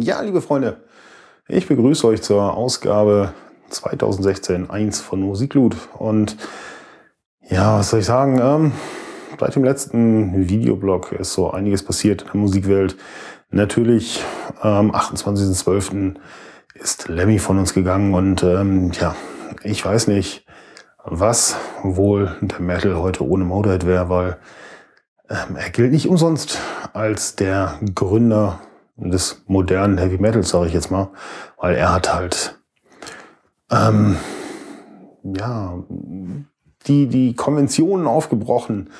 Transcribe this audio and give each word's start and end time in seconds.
Ja, 0.00 0.20
liebe 0.22 0.40
Freunde, 0.40 0.78
ich 1.46 1.68
begrüße 1.68 2.06
euch 2.06 2.20
zur 2.20 2.54
Ausgabe 2.54 3.32
2016 3.70 4.68
1 4.68 5.00
von 5.00 5.20
Musikloot. 5.20 5.76
Und 5.98 6.36
ja, 7.48 7.78
was 7.78 7.90
soll 7.90 8.00
ich 8.00 8.06
sagen? 8.06 8.40
Ähm, 8.42 8.72
seit 9.38 9.54
dem 9.54 9.62
letzten 9.62 10.48
Videoblog 10.48 11.12
ist 11.12 11.34
so 11.34 11.50
einiges 11.50 11.84
passiert 11.84 12.22
in 12.22 12.28
der 12.28 12.36
Musikwelt. 12.36 12.96
Natürlich 13.50 14.22
am 14.60 14.86
ähm, 14.86 14.94
28.12. 14.94 16.16
ist 16.74 17.08
Lemmy 17.08 17.38
von 17.38 17.58
uns 17.58 17.72
gegangen 17.72 18.14
und 18.14 18.42
ähm, 18.42 18.90
ja, 18.98 19.14
ich 19.62 19.84
weiß 19.84 20.08
nicht, 20.08 20.44
was 21.04 21.56
wohl 21.82 22.34
der 22.40 22.60
Metal 22.60 22.96
heute 22.96 23.24
ohne 23.24 23.44
Motorhead 23.44 23.86
wäre, 23.86 24.08
weil 24.08 24.38
ähm, 25.28 25.56
er 25.56 25.70
gilt 25.70 25.92
nicht 25.92 26.08
umsonst 26.08 26.58
als 26.94 27.36
der 27.36 27.78
Gründer 27.94 28.60
des 28.96 29.42
modernen 29.46 29.98
Heavy 29.98 30.18
Metals, 30.18 30.50
sage 30.50 30.68
ich 30.68 30.74
jetzt 30.74 30.90
mal, 30.90 31.08
weil 31.58 31.74
er 31.74 31.92
hat 31.92 32.14
halt 32.14 32.58
ähm, 33.70 34.16
ja 35.22 35.82
die 36.86 37.06
die 37.06 37.34
Konventionen 37.34 38.06
aufgebrochen, 38.06 38.90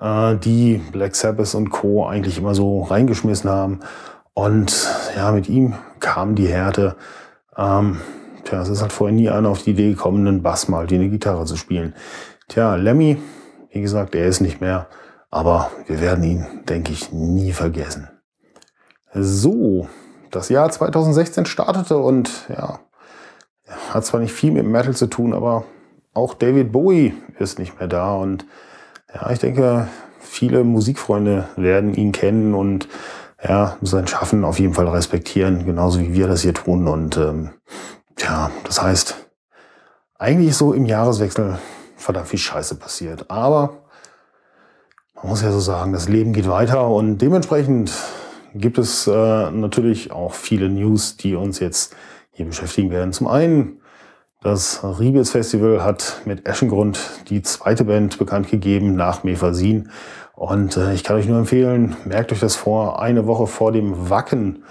äh, 0.00 0.36
die 0.36 0.80
Black 0.92 1.16
Sabbath 1.16 1.54
und 1.54 1.70
Co. 1.70 2.06
eigentlich 2.06 2.38
immer 2.38 2.54
so 2.54 2.82
reingeschmissen 2.82 3.50
haben. 3.50 3.80
Und 4.34 4.88
ja, 5.16 5.32
mit 5.32 5.48
ihm 5.48 5.74
kam 5.98 6.34
die 6.34 6.46
Härte. 6.46 6.96
Ähm, 7.56 8.00
tja, 8.44 8.62
es 8.62 8.68
ist 8.68 8.82
halt 8.82 8.92
vorher 8.92 9.14
nie 9.14 9.28
einer 9.28 9.48
auf 9.48 9.62
die 9.62 9.70
Idee 9.70 9.90
gekommen, 9.90 10.26
einen 10.26 10.42
Bass 10.42 10.68
mal 10.68 10.86
die 10.86 10.94
eine 10.94 11.08
Gitarre 11.08 11.44
zu 11.44 11.56
spielen. 11.56 11.94
Tja, 12.48 12.76
Lemmy, 12.76 13.18
wie 13.70 13.80
gesagt, 13.80 14.14
er 14.14 14.26
ist 14.26 14.40
nicht 14.40 14.60
mehr, 14.60 14.88
aber 15.30 15.70
wir 15.86 16.00
werden 16.00 16.24
ihn, 16.24 16.46
denke 16.68 16.92
ich, 16.92 17.12
nie 17.12 17.52
vergessen. 17.52 18.09
So, 19.12 19.88
das 20.30 20.48
Jahr 20.48 20.70
2016 20.70 21.46
startete 21.46 21.98
und 21.98 22.30
ja, 22.48 22.80
hat 23.90 24.04
zwar 24.04 24.20
nicht 24.20 24.32
viel 24.32 24.52
mit 24.52 24.66
Metal 24.66 24.94
zu 24.94 25.06
tun, 25.06 25.34
aber 25.34 25.64
auch 26.14 26.34
David 26.34 26.72
Bowie 26.72 27.14
ist 27.38 27.58
nicht 27.58 27.78
mehr 27.78 27.88
da 27.88 28.14
und 28.14 28.44
ja, 29.14 29.30
ich 29.30 29.38
denke, 29.38 29.88
viele 30.20 30.64
Musikfreunde 30.64 31.48
werden 31.56 31.94
ihn 31.94 32.12
kennen 32.12 32.54
und 32.54 32.88
ja, 33.42 33.76
sein 33.82 34.06
Schaffen 34.06 34.44
auf 34.44 34.58
jeden 34.58 34.74
Fall 34.74 34.88
respektieren, 34.88 35.64
genauso 35.64 36.00
wie 36.00 36.12
wir 36.12 36.26
das 36.28 36.42
hier 36.42 36.54
tun. 36.54 36.86
Und 36.86 37.16
ähm, 37.16 37.50
ja, 38.18 38.50
das 38.64 38.82
heißt, 38.82 39.16
eigentlich 40.18 40.56
so 40.56 40.72
im 40.72 40.84
Jahreswechsel 40.84 41.58
verdammt 41.96 42.28
viel 42.28 42.38
Scheiße 42.38 42.74
passiert. 42.74 43.30
Aber 43.30 43.78
man 45.14 45.28
muss 45.28 45.42
ja 45.42 45.50
so 45.50 45.60
sagen, 45.60 45.92
das 45.92 46.08
Leben 46.08 46.32
geht 46.32 46.48
weiter 46.48 46.86
und 46.88 47.18
dementsprechend 47.18 47.92
gibt 48.54 48.78
es 48.78 49.06
äh, 49.06 49.50
natürlich 49.50 50.12
auch 50.12 50.34
viele 50.34 50.68
News, 50.68 51.16
die 51.16 51.34
uns 51.34 51.60
jetzt 51.60 51.94
hier 52.32 52.46
beschäftigen 52.46 52.90
werden. 52.90 53.12
Zum 53.12 53.26
einen, 53.26 53.80
das 54.42 54.82
Riebels 54.82 55.30
Festival 55.30 55.84
hat 55.84 56.22
mit 56.24 56.46
Eschengrund 56.46 56.98
die 57.28 57.42
zweite 57.42 57.84
Band 57.84 58.18
bekannt 58.18 58.48
gegeben 58.50 58.94
nach 58.94 59.22
Mephasin. 59.22 59.90
Und 60.34 60.76
äh, 60.76 60.94
ich 60.94 61.04
kann 61.04 61.16
euch 61.16 61.28
nur 61.28 61.38
empfehlen, 61.38 61.96
merkt 62.04 62.32
euch 62.32 62.40
das 62.40 62.56
vor, 62.56 63.00
eine 63.02 63.26
Woche 63.26 63.46
vor 63.46 63.72
dem 63.72 64.08
Wacken, 64.08 64.64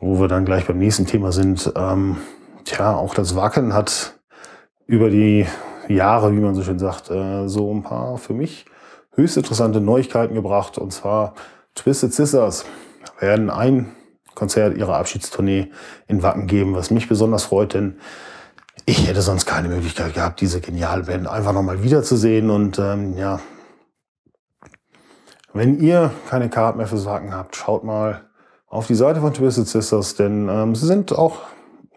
wo 0.00 0.20
wir 0.20 0.28
dann 0.28 0.44
gleich 0.44 0.66
beim 0.66 0.78
nächsten 0.78 1.06
Thema 1.06 1.32
sind. 1.32 1.72
Ähm, 1.76 2.18
tja, 2.64 2.94
auch 2.94 3.14
das 3.14 3.34
Wacken 3.34 3.72
hat 3.72 4.18
über 4.86 5.08
die 5.08 5.46
Jahre, 5.88 6.34
wie 6.36 6.40
man 6.40 6.54
so 6.54 6.62
schön 6.62 6.78
sagt, 6.78 7.10
äh, 7.10 7.48
so 7.48 7.72
ein 7.72 7.82
paar 7.82 8.18
für 8.18 8.34
mich 8.34 8.66
höchst 9.14 9.36
interessante 9.36 9.80
Neuigkeiten 9.80 10.34
gebracht. 10.34 10.76
Und 10.76 10.92
zwar 10.92 11.34
Twisted 11.74 12.12
Sisters 12.12 12.66
werden 13.18 13.50
ein 13.50 13.94
Konzert 14.34 14.76
ihrer 14.76 14.96
Abschiedstournee 14.96 15.70
in 16.06 16.22
Wacken 16.22 16.46
geben, 16.46 16.74
was 16.74 16.90
mich 16.90 17.08
besonders 17.08 17.44
freut, 17.44 17.74
denn 17.74 17.98
ich 18.86 19.06
hätte 19.06 19.20
sonst 19.20 19.46
keine 19.46 19.68
Möglichkeit 19.68 20.14
gehabt, 20.14 20.40
diese 20.40 20.60
geniale 20.60 21.02
Band 21.02 21.26
einfach 21.26 21.52
nochmal 21.52 21.82
wiederzusehen. 21.82 22.48
Und 22.48 22.78
ähm, 22.78 23.18
ja, 23.18 23.40
wenn 25.52 25.80
ihr 25.80 26.12
keine 26.30 26.48
Karten 26.48 26.78
mehr 26.78 26.86
fürs 26.86 27.04
Wacken 27.04 27.34
habt, 27.34 27.56
schaut 27.56 27.84
mal 27.84 28.22
auf 28.68 28.86
die 28.86 28.94
Seite 28.94 29.20
von 29.20 29.34
Twisted 29.34 29.66
Sisters, 29.66 30.14
denn 30.14 30.48
ähm, 30.48 30.74
sie 30.74 30.86
sind 30.86 31.12
auch 31.12 31.40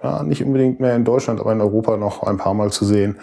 ja, 0.04 0.24
nicht 0.24 0.44
unbedingt 0.44 0.80
mehr 0.80 0.96
in 0.96 1.06
Deutschland, 1.06 1.40
aber 1.40 1.52
in 1.52 1.62
Europa 1.62 1.96
noch 1.98 2.24
ein 2.24 2.38
paar 2.38 2.54
Mal 2.54 2.72
zu 2.72 2.86
sehen. 2.86 3.20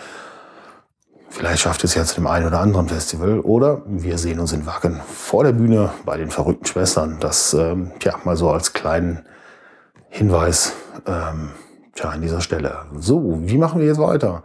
Vielleicht 1.30 1.60
schafft 1.60 1.84
es 1.84 1.94
ja 1.94 2.04
zu 2.04 2.14
dem 2.16 2.26
einen 2.26 2.46
oder 2.46 2.60
anderen 2.60 2.88
Festival. 2.88 3.40
Oder 3.40 3.82
wir 3.86 4.18
sehen 4.18 4.40
uns 4.40 4.52
in 4.52 4.66
Wacken 4.66 5.00
vor 5.06 5.44
der 5.44 5.52
Bühne 5.52 5.90
bei 6.04 6.16
den 6.16 6.30
verrückten 6.30 6.64
Schwestern. 6.64 7.18
Das, 7.20 7.54
ähm, 7.54 7.92
tja, 7.98 8.18
mal 8.24 8.36
so 8.36 8.50
als 8.50 8.72
kleinen 8.72 9.24
Hinweis, 10.08 10.72
ähm, 11.06 11.50
tja, 11.94 12.10
an 12.10 12.22
dieser 12.22 12.40
Stelle. 12.40 12.86
So, 12.98 13.40
wie 13.42 13.58
machen 13.58 13.80
wir 13.80 13.86
jetzt 13.86 14.00
weiter? 14.00 14.42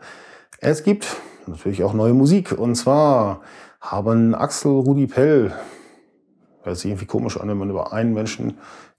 Es 0.60 0.84
gibt 0.84 1.08
natürlich 1.48 1.84
auch 1.84 1.94
neue 1.94 2.14
Musik. 2.14 2.52
Und 2.52 2.76
zwar 2.76 3.42
haben 3.80 4.36
Axel 4.36 4.72
Rudi 4.72 5.08
Pell, 5.08 5.54
hört 6.64 6.78
sich 6.78 6.92
irgendwie 6.92 7.06
komisch 7.06 7.40
an, 7.40 7.48
wenn 7.50 7.58
man 7.58 7.70
über 7.70 7.94
einen 7.94 8.14
Menschen 8.14 8.50
in 8.50 8.56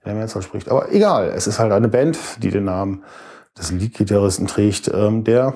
der 0.06 0.14
Mehrzahl 0.14 0.42
spricht. 0.42 0.68
Aber 0.68 0.92
egal, 0.92 1.32
es 1.34 1.46
ist 1.46 1.58
halt 1.58 1.72
eine 1.72 1.88
Band, 1.88 2.18
die 2.42 2.50
den 2.50 2.64
Namen 2.64 3.04
des 3.56 3.70
Leadgitarristen 3.70 4.46
trägt, 4.46 4.88
ähm, 4.88 5.24
der 5.24 5.54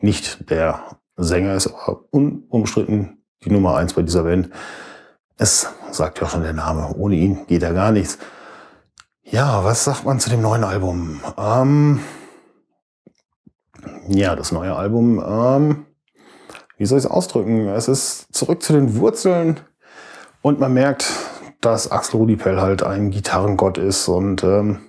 nicht 0.00 0.50
der 0.50 0.80
Sänger 1.16 1.54
ist 1.54 1.68
aber 1.68 2.04
unumstritten 2.10 3.22
die 3.44 3.50
Nummer 3.50 3.76
eins 3.76 3.94
bei 3.94 4.02
dieser 4.02 4.24
Band. 4.24 4.50
Es 5.36 5.68
sagt 5.90 6.20
ja 6.20 6.28
schon 6.28 6.42
der 6.42 6.52
Name. 6.52 6.94
Ohne 6.96 7.16
ihn 7.16 7.46
geht 7.46 7.62
ja 7.62 7.72
gar 7.72 7.92
nichts. 7.92 8.18
Ja, 9.22 9.64
was 9.64 9.84
sagt 9.84 10.04
man 10.04 10.20
zu 10.20 10.30
dem 10.30 10.42
neuen 10.42 10.64
Album? 10.64 11.20
Ähm, 11.38 12.00
ja, 14.08 14.36
das 14.36 14.52
neue 14.52 14.74
Album, 14.74 15.22
ähm, 15.26 15.86
wie 16.76 16.86
soll 16.86 16.98
ich 16.98 17.04
es 17.04 17.10
ausdrücken? 17.10 17.68
Es 17.68 17.88
ist 17.88 18.26
zurück 18.34 18.62
zu 18.62 18.72
den 18.72 18.96
Wurzeln 18.96 19.60
und 20.42 20.60
man 20.60 20.74
merkt, 20.74 21.10
dass 21.60 21.90
Axel 21.90 22.20
Rudipell 22.20 22.60
halt 22.60 22.82
ein 22.82 23.10
Gitarrengott 23.10 23.78
ist 23.78 24.08
und 24.08 24.44
ähm, 24.44 24.80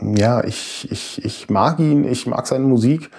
ja, 0.00 0.42
ich, 0.44 0.90
ich, 0.90 1.24
ich 1.24 1.50
mag 1.50 1.78
ihn, 1.78 2.04
ich 2.04 2.26
mag 2.26 2.46
seine 2.46 2.64
Musik 2.64 3.10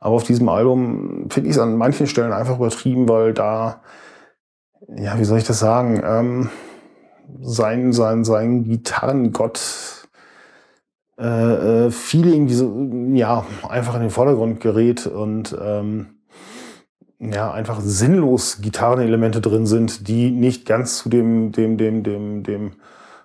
aber 0.00 0.14
auf 0.14 0.24
diesem 0.24 0.48
Album 0.48 1.26
finde 1.28 1.50
ich 1.50 1.56
es 1.56 1.62
an 1.62 1.76
manchen 1.76 2.06
Stellen 2.06 2.32
einfach 2.32 2.56
übertrieben, 2.56 3.08
weil 3.08 3.34
da, 3.34 3.82
ja, 4.96 5.18
wie 5.18 5.24
soll 5.24 5.38
ich 5.38 5.44
das 5.44 5.58
sagen, 5.58 6.02
ähm, 6.04 6.50
sein, 7.42 7.92
sein, 7.92 8.24
sein 8.24 8.64
Gitarrengott 8.64 10.08
äh, 11.18 11.86
äh, 11.86 11.90
Feeling, 11.90 12.46
diese, 12.46 12.68
ja, 13.12 13.44
einfach 13.68 13.94
in 13.94 14.00
den 14.00 14.10
Vordergrund 14.10 14.60
gerät 14.60 15.06
und 15.06 15.54
ähm, 15.62 16.20
ja, 17.18 17.52
einfach 17.52 17.80
sinnlos 17.82 18.62
Gitarrenelemente 18.62 19.42
drin 19.42 19.66
sind, 19.66 20.08
die 20.08 20.30
nicht 20.30 20.64
ganz 20.64 20.96
zu 20.96 21.10
dem, 21.10 21.52
dem, 21.52 21.76
dem, 21.76 22.02
dem, 22.02 22.42
dem 22.42 22.72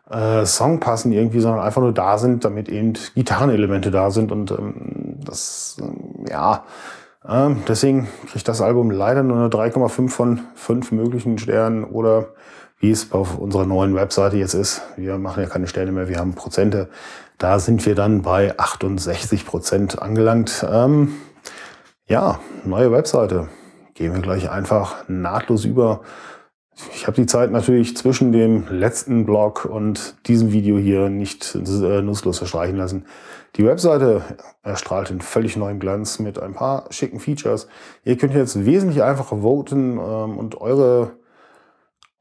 äh, 0.10 0.46
Song 0.46 0.82
passen 0.82 1.14
irgendwie, 1.14 1.40
sondern 1.40 1.62
einfach 1.62 1.82
nur 1.82 1.94
da 1.94 2.18
sind, 2.18 2.44
damit 2.44 2.68
eben 2.68 2.94
Gitarrenelemente 3.16 3.92
da 3.92 4.12
sind 4.12 4.34
und 4.34 4.52
ähm, 4.52 5.05
das, 5.26 5.78
ähm, 5.82 6.26
ja, 6.30 6.64
äh, 7.28 7.56
deswegen 7.68 8.08
kriegt 8.32 8.48
das 8.48 8.62
Album 8.62 8.92
leider 8.92 9.24
nur 9.24 9.38
eine 9.38 9.50
3,5 9.50 10.10
von 10.10 10.42
5 10.56 10.92
möglichen 10.92 11.38
Sternen 11.38 11.84
oder 11.84 12.28
wie 12.80 12.92
es 12.92 13.12
auf 13.12 13.38
unserer 13.38 13.66
neuen 13.66 13.96
Webseite 13.96 14.38
jetzt 14.38 14.54
ist. 14.54 14.82
Wir 14.98 15.18
machen 15.18 15.42
ja 15.42 15.50
keine 15.50 15.68
Sterne 15.68 15.92
mehr, 15.92 16.08
wir 16.08 16.20
haben 16.20 16.36
Prozente. 16.36 16.90
Da 17.38 17.60
sind 17.60 17.86
wir 17.86 17.96
dann 17.96 18.22
bei 18.22 18.58
68 18.58 19.46
Prozent 19.46 20.02
angelangt. 20.02 20.66
Ähm, 20.70 21.16
ja, 22.08 22.40
neue 22.64 22.92
Webseite. 22.92 23.50
Gehen 23.94 24.14
wir 24.14 24.22
gleich 24.22 24.50
einfach 24.50 25.08
nahtlos 25.08 25.66
über. 25.66 26.02
Ich 26.94 27.08
habe 27.08 27.16
die 27.16 27.26
Zeit 27.26 27.52
natürlich 27.52 27.96
zwischen 27.96 28.32
dem 28.32 28.66
letzten 28.70 29.26
Blog 29.26 29.66
und 29.66 30.16
diesem 30.28 30.52
Video 30.52 30.78
hier 30.78 31.10
nicht 31.10 31.56
äh, 31.56 32.02
nutzlos 32.02 32.40
verstreichen 32.40 32.76
lassen. 32.76 33.06
Die 33.56 33.66
Webseite 33.66 34.22
erstrahlt 34.62 35.10
in 35.10 35.22
völlig 35.22 35.56
neuem 35.56 35.80
Glanz 35.80 36.20
mit 36.20 36.38
ein 36.38 36.54
paar 36.54 36.88
schicken 36.90 37.20
Features. 37.20 37.68
Ihr 38.04 38.18
könnt 38.18 38.34
jetzt 38.34 38.66
wesentlich 38.66 39.04
einfacher 39.04 39.42
voten 39.42 39.98
ähm, 39.98 40.38
und 40.38 40.60
eure, 40.60 41.14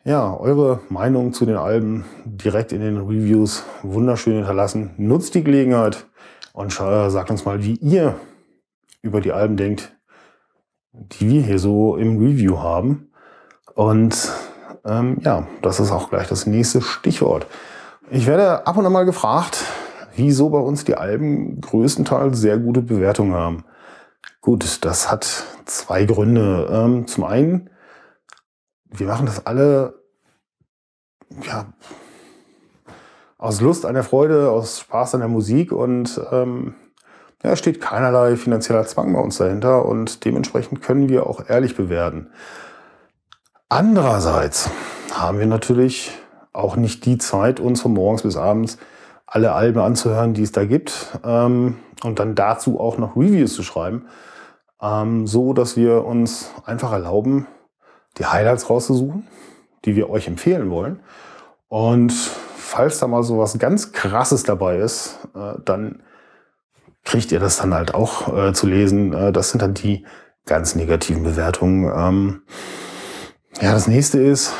ja, 0.04 0.36
eure 0.36 0.80
Meinung 0.88 1.32
zu 1.32 1.46
den 1.46 1.56
Alben 1.56 2.04
direkt 2.24 2.72
in 2.72 2.80
den 2.80 2.98
Reviews 2.98 3.64
wunderschön 3.82 4.34
hinterlassen. 4.34 4.90
Nutzt 4.98 5.34
die 5.34 5.42
Gelegenheit 5.42 6.06
und 6.52 6.72
sagt 6.72 7.30
uns 7.30 7.44
mal, 7.44 7.64
wie 7.64 7.74
ihr 7.74 8.14
über 9.02 9.20
die 9.20 9.32
Alben 9.32 9.56
denkt, 9.56 9.96
die 10.92 11.28
wir 11.28 11.42
hier 11.42 11.58
so 11.58 11.96
im 11.96 12.18
Review 12.18 12.58
haben. 12.58 13.10
Und 13.74 14.30
ähm, 14.84 15.18
ja, 15.22 15.46
das 15.62 15.80
ist 15.80 15.90
auch 15.90 16.10
gleich 16.10 16.28
das 16.28 16.46
nächste 16.46 16.82
Stichwort. 16.82 17.46
Ich 18.10 18.26
werde 18.26 18.66
ab 18.66 18.76
und 18.76 18.86
an 18.86 18.92
mal 18.92 19.04
gefragt, 19.04 19.64
wieso 20.16 20.50
bei 20.50 20.58
uns 20.58 20.84
die 20.84 20.96
Alben 20.96 21.60
größtenteils 21.60 22.38
sehr 22.38 22.58
gute 22.58 22.82
Bewertungen 22.82 23.34
haben. 23.34 23.64
Gut, 24.40 24.84
das 24.84 25.10
hat 25.10 25.44
zwei 25.64 26.04
Gründe. 26.04 26.68
Ähm, 26.70 27.06
zum 27.06 27.24
einen, 27.24 27.70
wir 28.90 29.06
machen 29.06 29.26
das 29.26 29.46
alle 29.46 30.02
ja, 31.42 31.66
aus 33.38 33.60
Lust 33.60 33.86
an 33.86 33.94
der 33.94 34.04
Freude, 34.04 34.50
aus 34.50 34.80
Spaß 34.80 35.14
an 35.14 35.20
der 35.20 35.28
Musik 35.28 35.72
und 35.72 36.20
ähm, 36.30 36.74
ja, 37.42 37.56
steht 37.56 37.80
keinerlei 37.80 38.36
finanzieller 38.36 38.86
Zwang 38.86 39.12
bei 39.12 39.20
uns 39.20 39.36
dahinter 39.36 39.84
und 39.84 40.24
dementsprechend 40.24 40.82
können 40.82 41.08
wir 41.08 41.26
auch 41.26 41.48
ehrlich 41.48 41.76
bewerten. 41.76 42.30
Andererseits 43.74 44.70
haben 45.12 45.40
wir 45.40 45.46
natürlich 45.46 46.12
auch 46.52 46.76
nicht 46.76 47.06
die 47.06 47.18
Zeit, 47.18 47.58
uns 47.58 47.82
von 47.82 47.92
morgens 47.92 48.22
bis 48.22 48.36
abends 48.36 48.78
alle 49.26 49.50
Alben 49.50 49.80
anzuhören, 49.80 50.32
die 50.32 50.44
es 50.44 50.52
da 50.52 50.64
gibt 50.64 51.18
ähm, 51.24 51.78
und 52.04 52.20
dann 52.20 52.36
dazu 52.36 52.78
auch 52.78 52.98
noch 52.98 53.16
Reviews 53.16 53.52
zu 53.52 53.64
schreiben, 53.64 54.06
ähm, 54.80 55.26
so 55.26 55.54
dass 55.54 55.76
wir 55.76 56.04
uns 56.04 56.52
einfach 56.64 56.92
erlauben, 56.92 57.48
die 58.16 58.26
Highlights 58.26 58.70
rauszusuchen, 58.70 59.26
die 59.84 59.96
wir 59.96 60.08
euch 60.08 60.28
empfehlen 60.28 60.70
wollen. 60.70 61.00
Und 61.66 62.12
falls 62.12 63.00
da 63.00 63.08
mal 63.08 63.24
so 63.24 63.40
was 63.40 63.58
ganz 63.58 63.90
Krasses 63.90 64.44
dabei 64.44 64.76
ist, 64.76 65.18
äh, 65.34 65.54
dann 65.64 66.00
kriegt 67.02 67.32
ihr 67.32 67.40
das 67.40 67.56
dann 67.56 67.74
halt 67.74 67.92
auch 67.92 68.38
äh, 68.38 68.52
zu 68.52 68.68
lesen. 68.68 69.12
Äh, 69.12 69.32
das 69.32 69.50
sind 69.50 69.62
dann 69.62 69.74
die 69.74 70.06
ganz 70.46 70.76
negativen 70.76 71.24
Bewertungen. 71.24 71.92
Ähm, 71.92 72.42
ja, 73.60 73.72
das 73.72 73.86
nächste 73.86 74.20
ist, 74.20 74.52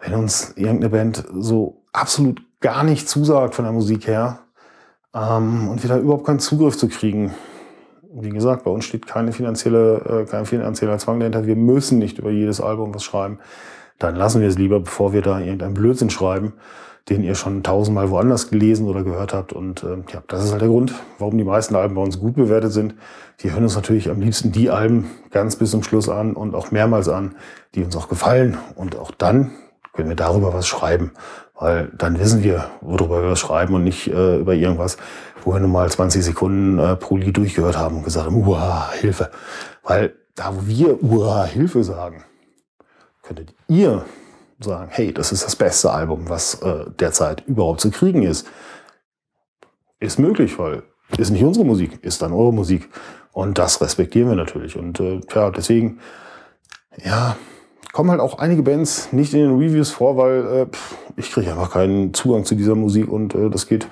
wenn 0.00 0.14
uns 0.14 0.52
irgendeine 0.56 0.90
Band 0.90 1.24
so 1.32 1.84
absolut 1.92 2.42
gar 2.60 2.84
nicht 2.84 3.08
zusagt 3.08 3.54
von 3.54 3.64
der 3.64 3.72
Musik 3.72 4.06
her 4.06 4.40
ähm, 5.14 5.68
und 5.68 5.82
wir 5.82 5.88
da 5.88 5.98
überhaupt 5.98 6.26
keinen 6.26 6.40
Zugriff 6.40 6.76
zu 6.76 6.88
kriegen. 6.88 7.34
Wie 8.12 8.30
gesagt, 8.30 8.64
bei 8.64 8.70
uns 8.70 8.84
steht 8.84 9.06
keine 9.06 9.32
finanzielle, 9.32 10.22
äh, 10.22 10.30
kein 10.30 10.46
finanzieller 10.46 10.98
Zwang 10.98 11.18
dahinter. 11.18 11.46
Wir 11.46 11.56
müssen 11.56 11.98
nicht 11.98 12.18
über 12.18 12.30
jedes 12.30 12.60
Album 12.60 12.94
was 12.94 13.04
schreiben. 13.04 13.38
Dann 13.98 14.16
lassen 14.16 14.40
wir 14.40 14.48
es 14.48 14.58
lieber, 14.58 14.80
bevor 14.80 15.12
wir 15.12 15.22
da 15.22 15.38
irgendeinen 15.38 15.74
Blödsinn 15.74 16.10
schreiben 16.10 16.54
den 17.08 17.22
ihr 17.22 17.34
schon 17.34 17.62
tausendmal 17.62 18.10
woanders 18.10 18.50
gelesen 18.50 18.88
oder 18.88 19.02
gehört 19.02 19.34
habt. 19.34 19.52
Und 19.52 19.82
äh, 19.82 19.96
ja, 20.12 20.22
das 20.26 20.44
ist 20.44 20.52
halt 20.52 20.62
der 20.62 20.68
Grund, 20.68 20.94
warum 21.18 21.36
die 21.36 21.44
meisten 21.44 21.74
Alben 21.74 21.94
bei 21.94 22.02
uns 22.02 22.18
gut 22.18 22.34
bewertet 22.34 22.72
sind. 22.72 22.94
Die 23.40 23.52
hören 23.52 23.64
uns 23.64 23.74
natürlich 23.74 24.08
am 24.08 24.20
liebsten 24.20 24.52
die 24.52 24.70
Alben 24.70 25.10
ganz 25.30 25.56
bis 25.56 25.70
zum 25.70 25.82
Schluss 25.82 26.08
an 26.08 26.34
und 26.34 26.54
auch 26.54 26.70
mehrmals 26.70 27.08
an, 27.08 27.34
die 27.74 27.84
uns 27.84 27.94
auch 27.96 28.08
gefallen. 28.08 28.56
Und 28.74 28.96
auch 28.96 29.10
dann 29.10 29.50
können 29.92 30.08
wir 30.08 30.16
darüber 30.16 30.54
was 30.54 30.66
schreiben. 30.66 31.12
Weil 31.58 31.90
dann 31.96 32.18
wissen 32.18 32.42
wir, 32.42 32.70
worüber 32.80 33.22
wir 33.22 33.30
was 33.30 33.38
schreiben 33.38 33.74
und 33.74 33.84
nicht 33.84 34.08
äh, 34.08 34.38
über 34.38 34.54
irgendwas, 34.54 34.96
wo 35.44 35.52
wir 35.52 35.60
nur 35.60 35.68
mal 35.68 35.90
20 35.90 36.24
Sekunden 36.24 36.78
äh, 36.78 36.96
pro 36.96 37.18
Lied 37.18 37.36
durchgehört 37.36 37.76
haben 37.76 37.98
und 37.98 38.04
gesagt 38.04 38.26
haben, 38.26 38.46
uah, 38.46 38.90
Hilfe. 38.92 39.30
Weil 39.82 40.14
da, 40.34 40.54
wo 40.56 40.66
wir 40.66 41.02
uah, 41.02 41.44
Hilfe 41.44 41.84
sagen, 41.84 42.24
könntet 43.24 43.54
ihr 43.68 44.04
sagen, 44.60 44.88
hey, 44.90 45.12
das 45.12 45.32
ist 45.32 45.44
das 45.44 45.56
beste 45.56 45.90
Album, 45.90 46.28
was 46.28 46.62
äh, 46.62 46.84
derzeit 46.98 47.44
überhaupt 47.46 47.80
zu 47.80 47.90
kriegen 47.90 48.22
ist. 48.22 48.46
Ist 50.00 50.18
möglich, 50.18 50.58
weil 50.58 50.82
ist 51.18 51.30
nicht 51.30 51.44
unsere 51.44 51.64
Musik, 51.64 52.02
ist 52.02 52.22
dann 52.22 52.32
eure 52.32 52.52
Musik. 52.52 52.88
Und 53.32 53.58
das 53.58 53.80
respektieren 53.80 54.28
wir 54.28 54.36
natürlich. 54.36 54.76
Und 54.76 55.00
äh, 55.00 55.20
ja, 55.34 55.50
deswegen, 55.50 55.98
ja, 57.04 57.36
kommen 57.92 58.10
halt 58.10 58.20
auch 58.20 58.38
einige 58.38 58.62
Bands 58.62 59.12
nicht 59.12 59.34
in 59.34 59.40
den 59.40 59.58
Reviews 59.58 59.90
vor, 59.90 60.16
weil 60.16 60.46
äh, 60.46 60.66
ich 61.16 61.30
kriege 61.30 61.50
einfach 61.50 61.70
keinen 61.70 62.14
Zugang 62.14 62.44
zu 62.44 62.54
dieser 62.54 62.74
Musik 62.74 63.08
und 63.08 63.34
äh, 63.34 63.50
das 63.50 63.66
geht 63.66 63.88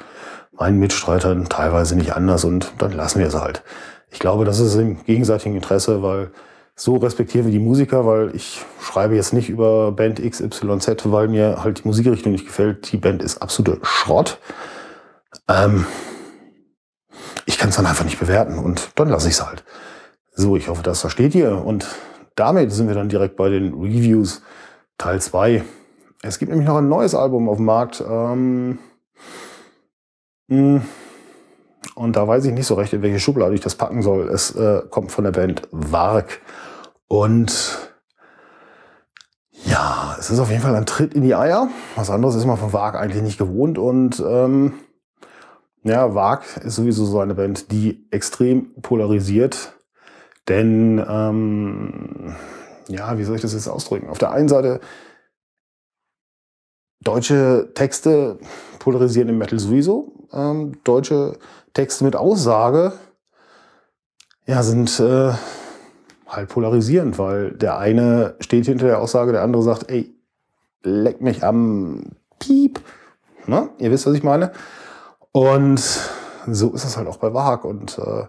meinen 0.52 0.78
Mitstreitern 0.78 1.48
teilweise 1.48 1.96
nicht 1.96 2.14
anders 2.14 2.44
und 2.44 2.72
dann 2.78 2.92
lassen 2.92 3.20
wir 3.20 3.26
es 3.26 3.34
halt. 3.34 3.62
Ich 4.10 4.18
glaube, 4.18 4.44
das 4.44 4.58
ist 4.58 4.74
im 4.74 5.02
gegenseitigen 5.04 5.54
Interesse, 5.54 6.02
weil 6.02 6.30
so 6.74 6.96
respektieren 6.96 7.46
wir 7.46 7.52
die 7.52 7.58
Musiker, 7.58 8.06
weil 8.06 8.34
ich 8.34 8.64
schreibe 8.80 9.14
jetzt 9.14 9.32
nicht 9.32 9.50
über 9.50 9.92
Band 9.92 10.20
XYZ, 10.20 11.10
weil 11.12 11.28
mir 11.28 11.62
halt 11.62 11.84
die 11.84 11.88
Musikrichtung 11.88 12.32
nicht 12.32 12.46
gefällt. 12.46 12.90
Die 12.92 12.96
Band 12.96 13.22
ist 13.22 13.42
absoluter 13.42 13.78
Schrott. 13.82 14.38
Ähm, 15.48 15.86
ich 17.46 17.58
kann 17.58 17.70
es 17.70 17.76
dann 17.76 17.86
einfach 17.86 18.04
nicht 18.04 18.18
bewerten 18.18 18.58
und 18.58 18.90
dann 18.94 19.08
lasse 19.08 19.28
ich 19.28 19.34
es 19.34 19.46
halt. 19.46 19.64
So, 20.34 20.56
ich 20.56 20.68
hoffe, 20.68 20.82
das 20.82 21.00
versteht 21.00 21.34
ihr. 21.34 21.64
Und 21.64 21.86
damit 22.34 22.72
sind 22.72 22.88
wir 22.88 22.94
dann 22.94 23.08
direkt 23.08 23.36
bei 23.36 23.50
den 23.50 23.74
Reviews 23.74 24.42
Teil 24.96 25.20
2. 25.20 25.62
Es 26.22 26.38
gibt 26.38 26.50
nämlich 26.50 26.68
noch 26.68 26.78
ein 26.78 26.88
neues 26.88 27.14
Album 27.14 27.48
auf 27.48 27.56
dem 27.56 27.66
Markt. 27.66 28.00
Ähm, 28.00 28.78
hm, 30.48 30.82
und 31.94 32.16
da 32.16 32.26
weiß 32.26 32.44
ich 32.46 32.52
nicht 32.52 32.66
so 32.66 32.74
recht, 32.74 32.92
in 32.92 33.02
welche 33.02 33.20
Schublade 33.20 33.54
ich 33.54 33.60
das 33.60 33.74
packen 33.74 34.02
soll. 34.02 34.28
Es 34.28 34.54
äh, 34.54 34.82
kommt 34.88 35.12
von 35.12 35.24
der 35.24 35.32
Band 35.32 35.62
Varg. 35.70 36.40
Und 37.06 37.90
ja, 39.64 40.16
es 40.18 40.30
ist 40.30 40.38
auf 40.38 40.50
jeden 40.50 40.62
Fall 40.62 40.74
ein 40.74 40.86
Tritt 40.86 41.14
in 41.14 41.22
die 41.22 41.34
Eier. 41.34 41.68
Was 41.94 42.10
anderes 42.10 42.34
ist 42.34 42.46
man 42.46 42.56
von 42.56 42.72
Varg 42.72 42.94
eigentlich 42.94 43.22
nicht 43.22 43.38
gewohnt. 43.38 43.78
Und 43.78 44.22
ähm, 44.26 44.74
ja, 45.82 46.14
Varg 46.14 46.44
ist 46.58 46.76
sowieso 46.76 47.04
so 47.04 47.20
eine 47.20 47.34
Band, 47.34 47.70
die 47.70 48.06
extrem 48.10 48.72
polarisiert. 48.80 49.74
Denn, 50.48 51.04
ähm, 51.06 52.34
ja, 52.88 53.18
wie 53.18 53.24
soll 53.24 53.36
ich 53.36 53.42
das 53.42 53.52
jetzt 53.52 53.68
ausdrücken? 53.68 54.08
Auf 54.08 54.18
der 54.18 54.32
einen 54.32 54.48
Seite 54.48 54.80
deutsche 57.00 57.70
Texte 57.74 58.38
polarisieren 58.78 59.28
im 59.28 59.38
Metal 59.38 59.58
sowieso. 59.58 60.21
Ähm, 60.32 60.78
deutsche 60.84 61.38
Texte 61.74 62.04
mit 62.04 62.16
Aussage 62.16 62.92
ja, 64.46 64.62
sind 64.62 64.98
äh, 65.00 65.32
halt 66.26 66.48
polarisierend, 66.48 67.18
weil 67.18 67.52
der 67.52 67.78
eine 67.78 68.34
steht 68.40 68.66
hinter 68.66 68.86
der 68.86 69.00
Aussage, 69.00 69.32
der 69.32 69.42
andere 69.42 69.62
sagt, 69.62 69.90
ey, 69.90 70.14
leck 70.82 71.20
mich 71.20 71.44
am 71.44 72.02
Piep. 72.38 72.80
Ne? 73.46 73.68
Ihr 73.78 73.90
wisst, 73.90 74.06
was 74.06 74.14
ich 74.14 74.22
meine. 74.22 74.52
Und 75.30 75.80
so 76.48 76.72
ist 76.72 76.84
es 76.84 76.96
halt 76.96 77.08
auch 77.08 77.18
bei 77.18 77.32
Wahag. 77.32 77.64
Und 77.64 77.98
äh, 77.98 78.24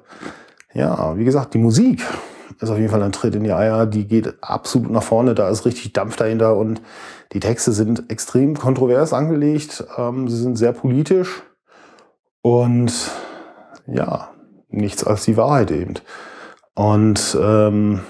ja, 0.78 1.18
wie 1.18 1.26
gesagt, 1.26 1.54
die 1.54 1.60
Musik 1.60 2.06
ist 2.60 2.70
auf 2.70 2.78
jeden 2.78 2.90
Fall 2.90 3.02
ein 3.02 3.12
Tritt 3.12 3.36
in 3.36 3.44
die 3.44 3.54
Eier. 3.54 3.86
Die 3.86 4.08
geht 4.08 4.36
absolut 4.42 4.92
nach 4.92 5.04
vorne. 5.04 5.34
Da 5.36 5.50
ist 5.50 5.66
richtig 5.66 5.94
Dampf 5.94 6.16
dahinter. 6.16 6.56
Und 6.58 6.82
die 7.32 7.40
Texte 7.40 7.72
sind 7.72 8.10
extrem 8.12 8.58
kontrovers 8.58 9.14
angelegt. 9.14 9.84
Ähm, 9.98 10.28
sie 10.28 10.38
sind 10.38 10.58
sehr 10.58 10.74
politisch. 10.74 11.44
Und 12.44 13.10
ja, 13.88 14.30
nichts 14.68 15.04
als 15.04 15.24
die 15.24 15.38
Wahrheit 15.38 15.72
eben. 15.72 15.94
Und 16.76 17.38
ähm, 17.42 18.02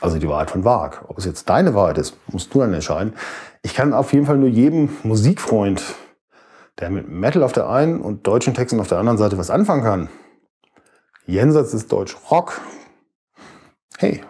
also 0.00 0.18
die 0.18 0.28
Wahrheit 0.28 0.50
von 0.50 0.64
Wag. 0.64 1.04
Ob 1.08 1.18
es 1.18 1.24
jetzt 1.24 1.48
deine 1.48 1.74
Wahrheit 1.74 1.98
ist, 1.98 2.16
musst 2.26 2.52
du 2.52 2.58
dann 2.58 2.74
entscheiden. 2.74 3.14
Ich 3.62 3.74
kann 3.74 3.94
auf 3.94 4.12
jeden 4.12 4.26
Fall 4.26 4.38
nur 4.38 4.48
jedem 4.48 4.90
Musikfreund, 5.04 5.82
der 6.80 6.90
mit 6.90 7.08
Metal 7.08 7.44
auf 7.44 7.52
der 7.52 7.68
einen 7.68 8.00
und 8.00 8.26
deutschen 8.26 8.54
Texten 8.54 8.80
auf 8.80 8.88
der 8.88 8.98
anderen 8.98 9.18
Seite 9.18 9.38
was 9.38 9.50
anfangen 9.50 9.84
kann, 9.84 10.08
jenseits 11.26 11.70
des 11.70 11.86
Deutsch 11.86 12.16
Rock, 12.28 12.60
hey, 13.98 14.20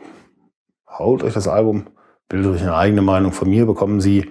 haut 0.86 1.24
euch 1.24 1.32
das 1.32 1.48
Album, 1.48 1.86
bildet 2.28 2.54
euch 2.54 2.62
eine 2.62 2.76
eigene 2.76 3.02
Meinung. 3.02 3.32
Von 3.32 3.48
mir 3.48 3.64
bekommen 3.64 4.02
sie 4.02 4.30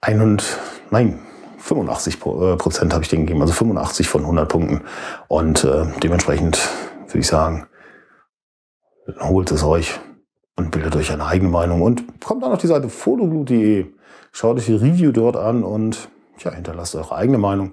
ein 0.00 0.20
und, 0.20 0.58
nein, 0.90 1.20
85 1.60 2.14
äh, 2.14 2.56
Prozent 2.56 2.92
habe 2.92 3.04
ich 3.04 3.08
denen 3.10 3.26
gegeben, 3.26 3.42
also 3.42 3.52
85 3.52 4.08
von 4.08 4.22
100 4.22 4.48
Punkten. 4.48 4.82
Und 5.28 5.64
äh, 5.64 5.86
dementsprechend 6.02 6.58
würde 7.06 7.18
ich 7.18 7.26
sagen, 7.26 7.66
holt 9.20 9.50
es 9.50 9.64
euch 9.64 9.98
und 10.56 10.70
bildet 10.70 10.96
euch 10.96 11.12
eine 11.12 11.26
eigene 11.26 11.50
Meinung 11.50 11.82
und 11.82 12.20
kommt 12.20 12.42
dann 12.42 12.52
auf 12.52 12.60
die 12.60 12.66
Seite 12.66 12.88
fotoglut.de, 12.88 13.86
schaut 14.32 14.58
euch 14.58 14.66
die 14.66 14.74
Review 14.74 15.12
dort 15.12 15.36
an 15.36 15.62
und 15.62 16.08
ja, 16.38 16.52
hinterlasst 16.52 16.94
eure 16.94 17.14
eigene 17.14 17.38
Meinung. 17.38 17.72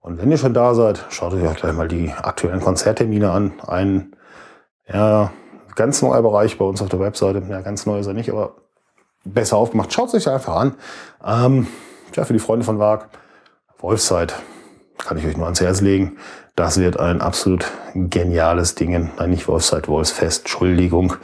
Und 0.00 0.20
wenn 0.20 0.30
ihr 0.30 0.36
schon 0.38 0.54
da 0.54 0.74
seid, 0.74 1.04
schaut 1.08 1.32
euch 1.32 1.46
auch 1.46 1.56
gleich 1.56 1.72
mal 1.72 1.88
die 1.88 2.12
aktuellen 2.12 2.60
Konzerttermine 2.60 3.30
an. 3.30 3.54
Ein 3.66 4.14
ja, 4.86 5.32
ganz 5.74 6.02
neuer 6.02 6.22
Bereich 6.22 6.58
bei 6.58 6.64
uns 6.64 6.82
auf 6.82 6.90
der 6.90 7.00
Webseite. 7.00 7.42
Ja, 7.48 7.62
ganz 7.62 7.86
neu 7.86 7.98
ist 7.98 8.06
er 8.06 8.12
nicht, 8.12 8.30
aber 8.30 8.56
besser 9.24 9.56
aufgemacht. 9.56 9.92
Schaut 9.92 10.08
es 10.08 10.14
euch 10.14 10.28
einfach 10.28 10.56
an. 10.56 10.74
Ähm, 11.24 11.66
ja, 12.14 12.24
für 12.24 12.34
die 12.34 12.38
Freunde 12.38 12.64
von 12.64 12.78
WAG, 12.78 13.08
Wolfszeit, 13.84 14.34
kann 14.96 15.18
ich 15.18 15.26
euch 15.26 15.36
nur 15.36 15.44
ans 15.44 15.60
Herz 15.60 15.82
legen. 15.82 16.16
Das 16.56 16.80
wird 16.80 16.98
ein 16.98 17.20
absolut 17.20 17.66
geniales 17.94 18.74
Ding. 18.76 19.10
Nein, 19.18 19.30
nicht 19.30 19.46
Wolfszeit, 19.46 19.88
Wolfsfest. 19.88 20.40
Entschuldigung. 20.42 21.16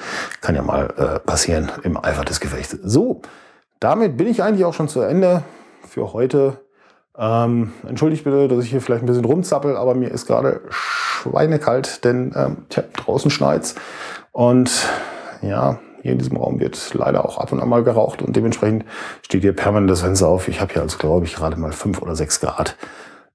Kann 0.42 0.56
ja 0.56 0.62
mal 0.62 0.92
äh, 0.98 1.20
passieren 1.20 1.72
im 1.84 1.96
Eifer 1.96 2.22
des 2.22 2.38
Gefechts. 2.38 2.76
So, 2.82 3.22
damit 3.78 4.18
bin 4.18 4.26
ich 4.26 4.42
eigentlich 4.42 4.66
auch 4.66 4.74
schon 4.74 4.88
zu 4.88 5.00
Ende 5.00 5.42
für 5.88 6.12
heute. 6.12 6.60
Ähm, 7.16 7.72
entschuldigt 7.88 8.24
bitte, 8.24 8.46
dass 8.46 8.62
ich 8.62 8.70
hier 8.70 8.82
vielleicht 8.82 9.04
ein 9.04 9.06
bisschen 9.06 9.24
rumzappel, 9.24 9.74
aber 9.76 9.94
mir 9.94 10.10
ist 10.10 10.26
gerade 10.26 10.60
schweinekalt, 10.68 12.04
denn 12.04 12.32
ähm, 12.36 12.66
tja, 12.68 12.84
draußen 12.94 13.30
schneit's. 13.30 13.74
Und 14.32 14.70
ja, 15.40 15.78
hier 16.02 16.12
in 16.12 16.18
diesem 16.18 16.36
Raum 16.36 16.60
wird 16.60 16.94
leider 16.94 17.24
auch 17.24 17.38
ab 17.38 17.52
und 17.52 17.60
an 17.60 17.68
mal 17.68 17.84
geraucht 17.84 18.22
und 18.22 18.34
dementsprechend 18.34 18.84
steht 19.22 19.42
hier 19.42 19.54
permanent 19.54 19.90
das 19.90 20.00
Fenster 20.00 20.28
auf. 20.28 20.48
Ich 20.48 20.60
habe 20.60 20.72
hier 20.72 20.82
also, 20.82 20.98
glaube 20.98 21.26
ich, 21.26 21.34
gerade 21.34 21.58
mal 21.58 21.72
fünf 21.72 22.00
oder 22.00 22.16
sechs 22.16 22.40
Grad 22.40 22.76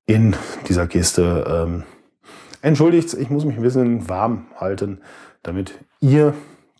in 0.06 0.36
dieser 0.68 0.88
Kiste. 0.88 1.46
Ähm, 1.48 1.84
entschuldigt, 2.62 3.14
ich 3.14 3.30
muss 3.30 3.46
mich 3.46 3.58
ein 3.58 3.64
bisschen 3.64 4.10
warm 4.10 4.48
halten, 4.58 5.02
damit 5.44 5.74
ihr 6.00 6.34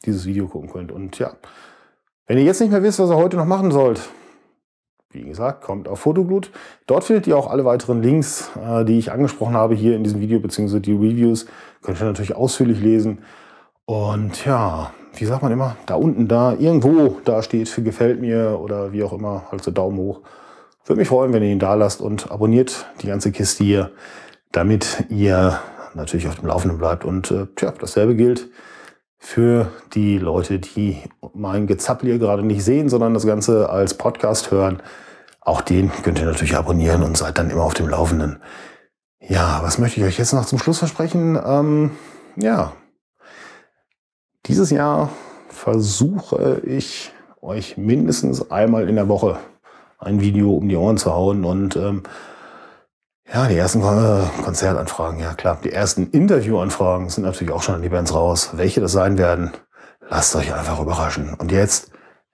dieses 0.06 0.26
Video 0.26 0.48
gucken 0.48 0.72
könnt. 0.72 0.92
Und 0.92 1.20
ja, 1.20 1.34
wenn 2.28 2.38
ihr 2.38 2.44
jetzt 2.44 2.62
nicht 2.62 2.72
mehr 2.72 2.84
wisst, 2.84 3.00
was 3.00 3.10
ihr 3.10 3.16
heute 3.16 3.38
noch 3.38 3.46
machen 3.46 3.72
sollt, 3.72 4.02
wie 5.12 5.24
gesagt, 5.24 5.64
kommt 5.64 5.88
auf 5.88 6.00
Fotoglut. 6.00 6.52
Dort 6.88 7.06
findet 7.06 7.26
ihr 7.26 7.38
auch 7.38 7.50
alle 7.50 7.64
weiteren 7.64 8.04
Links, 8.04 8.52
äh, 8.62 8.84
die 8.84 9.00
ich 9.00 9.12
angesprochen 9.12 9.54
habe 9.56 9.74
hier 9.74 9.96
in 9.96 10.04
diesem 10.04 10.20
Video, 10.20 10.40
beziehungsweise 10.40 10.82
die 10.82 10.92
Reviews. 10.92 11.46
Könnt 11.82 12.02
ihr 12.02 12.06
natürlich 12.06 12.36
ausführlich 12.36 12.82
lesen. 12.82 13.20
Und 13.86 14.46
ja, 14.46 14.92
wie 15.14 15.26
sagt 15.26 15.44
man 15.44 15.52
immer, 15.52 15.78
da 15.86 15.96
unten, 15.96 16.28
da 16.28 16.54
irgendwo, 16.54 17.20
da 17.24 17.42
steht 17.44 17.74
gefällt 17.84 18.20
mir 18.20 18.60
oder 18.60 18.92
wie 18.92 19.04
auch 19.04 19.14
immer, 19.14 19.44
halt 19.52 19.64
so 19.64 19.72
Daumen 19.72 19.98
hoch. 19.98 20.22
Würde 20.86 21.00
mich 21.00 21.08
freuen, 21.08 21.34
wenn 21.34 21.44
ihr 21.44 21.52
ihn 21.52 21.60
da 21.60 21.74
lasst 21.74 22.02
und 22.02 22.32
abonniert 22.32 22.86
die 23.02 23.08
ganze 23.08 23.32
Kiste 23.32 23.64
hier, 23.64 23.92
damit 24.52 25.06
ihr 25.10 25.60
natürlich 25.94 26.28
auf 26.28 26.36
dem 26.36 26.48
Laufenden 26.48 26.78
bleibt. 26.78 27.06
Und 27.06 27.32
äh, 27.32 27.48
tja, 27.56 27.74
dasselbe 27.80 28.16
gilt 28.16 28.50
für 29.18 29.72
die 29.94 30.20
Leute, 30.20 30.60
die 30.60 30.98
mein 31.34 31.66
Gezappel 31.66 32.10
hier 32.10 32.20
gerade 32.20 32.44
nicht 32.44 32.64
sehen, 32.64 32.90
sondern 32.90 33.14
das 33.14 33.26
Ganze 33.26 33.70
als 33.70 33.96
Podcast 33.96 34.52
hören. 34.52 34.82
Auch 35.42 35.62
den 35.62 35.92
könnt 36.04 36.20
ihr 36.20 36.26
natürlich 36.26 36.56
abonnieren 36.56 37.04
und 37.04 37.18
seid 37.18 37.38
dann 37.38 37.50
immer 37.50 37.64
auf 37.64 37.74
dem 37.74 37.88
Laufenden. 37.88 38.42
Ja, 39.20 39.60
was 39.64 39.80
möchte 39.80 40.00
ich 40.00 40.06
euch 40.06 40.20
jetzt 40.20 40.34
noch 40.34 40.46
zum 40.46 40.60
Schluss 40.60 40.80
versprechen? 40.80 41.40
Ähm, 41.44 41.92
ja, 42.36 42.74
dieses 44.48 44.70
Jahr 44.70 45.10
versuche 45.50 46.62
ich 46.66 47.12
euch 47.42 47.78
mindestens 47.78 48.52
einmal 48.52 48.90
in 48.90 48.96
der 48.96 49.08
Woche 49.08 49.38
ein 50.00 50.22
Video 50.22 50.54
um 50.54 50.68
die 50.68 50.76
Ohren 50.76 50.98
zu 50.98 51.14
hauen 51.14 51.46
und 51.46 51.76
ähm, 51.76 52.04
ja, 53.34 53.48
die 53.48 53.58
ersten 53.58 53.82
Konzertanfragen, 53.82 55.20
ja 55.20 55.34
klar. 55.34 55.58
Die 55.64 55.72
ersten 55.72 56.12
Interviewanfragen 56.12 57.10
sind 57.10 57.24
natürlich 57.24 57.52
auch 57.52 57.64
schon 57.64 57.76
an 57.76 57.82
die 57.82 57.90
Bands 57.90 58.14
raus. 58.14 58.52
Welche 58.54 58.82
das 58.82 58.92
sein 58.92 59.18
werden, 59.18 59.52
lasst 60.08 60.36
euch 60.36 60.54
einfach 60.54 60.80
überraschen. 60.80 61.34
Und 61.34 61.52
jetzt 61.52 61.92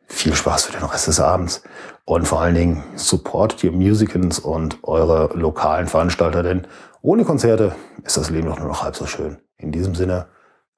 viel 0.08 0.36
Spaß 0.36 0.66
für 0.66 0.74
den 0.74 0.84
Rest 0.84 1.08
des 1.08 1.22
Abends. 1.22 1.64
Und 2.04 2.28
vor 2.28 2.42
allen 2.42 2.56
Dingen 2.56 2.84
supportet 2.96 3.64
ihr 3.64 3.72
Musicans 3.72 4.38
und 4.38 4.80
eure 4.84 5.30
lokalen 5.34 5.88
Veranstalter, 5.88 6.44
denn 6.44 6.68
ohne 7.02 7.24
Konzerte 7.24 7.74
ist 8.04 8.18
das 8.18 8.30
Leben 8.30 8.48
doch 8.48 8.60
nur 8.60 8.68
noch 8.68 8.84
halb 8.84 8.98
so 8.98 9.06
schön. 9.06 9.38
In 9.58 9.72
diesem 9.72 9.96
Sinne, 9.96 10.28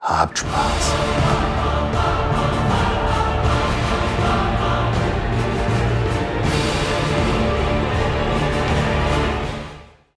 habt 0.04 0.40
Spaß. 0.40 1.33